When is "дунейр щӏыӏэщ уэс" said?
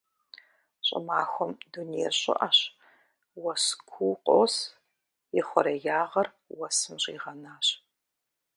1.71-3.65